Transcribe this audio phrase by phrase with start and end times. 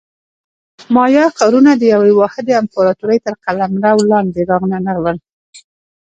[0.95, 5.17] مایا ښارونه د یوې واحدې امپراتورۍ تر قلمرو لاندې رانغلل